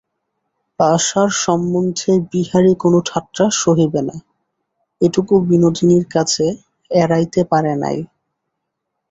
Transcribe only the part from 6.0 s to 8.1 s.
কাছে এড়াইতে পারে নাই।